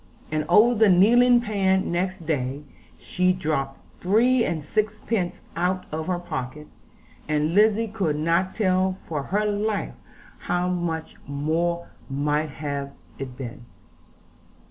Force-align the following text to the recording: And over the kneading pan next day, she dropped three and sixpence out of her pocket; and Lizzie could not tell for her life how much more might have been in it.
And 0.31 0.45
over 0.49 0.73
the 0.73 0.89
kneading 0.89 1.41
pan 1.41 1.91
next 1.91 2.25
day, 2.25 2.63
she 2.97 3.31
dropped 3.33 3.81
three 4.01 4.43
and 4.43 4.63
sixpence 4.63 5.41
out 5.55 5.85
of 5.91 6.07
her 6.07 6.17
pocket; 6.17 6.65
and 7.27 7.53
Lizzie 7.53 7.87
could 7.87 8.15
not 8.15 8.55
tell 8.55 8.93
for 9.07 9.21
her 9.21 9.45
life 9.45 9.93
how 10.39 10.69
much 10.69 11.17
more 11.27 11.87
might 12.09 12.49
have 12.49 12.93
been 13.19 13.33
in 13.37 13.45
it. 13.45 13.59